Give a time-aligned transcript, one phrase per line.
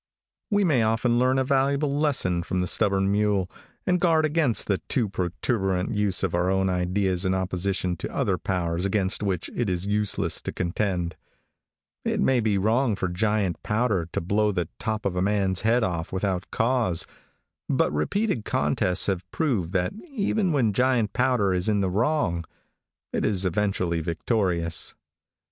[0.49, 3.51] We may often learn a valuable lesson from the stubborn mule,
[3.85, 8.39] and guard against the too protruberant use of our own ideas in opposition to other
[8.39, 11.17] powers against which it is useless to contend.
[12.03, 15.83] It may be wrong for giant powder to blow the top of a man's head
[15.83, 17.05] off without cause,
[17.69, 22.43] but repealed contests have proved that even when giant powder is in the wrong,
[23.13, 24.95] it is eventually victorious.